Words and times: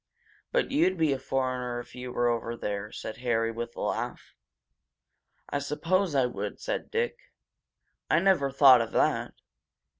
"But 0.51 0.71
you'd 0.71 0.97
be 0.97 1.13
a 1.13 1.19
foreigner 1.19 1.79
if 1.79 1.93
you 1.93 2.11
were 2.11 2.27
over 2.27 2.57
there!" 2.57 2.91
said 2.91 3.17
Harry, 3.17 3.51
with 3.51 3.75
a 3.75 3.81
laugh. 3.81 4.33
"I 5.49 5.59
suppose 5.59 6.15
I 6.15 6.25
would," 6.25 6.59
said 6.59 6.89
Dick. 6.89 7.19
"I 8.09 8.17
never 8.17 8.49
thought 8.49 8.81
of 8.81 8.93
that! 8.93 9.35